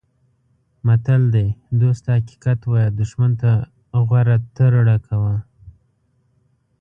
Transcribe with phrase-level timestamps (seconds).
[0.85, 1.47] متل دی:
[1.81, 3.51] دوست ته حقیقت وایه دوښمن ته
[4.07, 5.35] غوره ترړه کوه.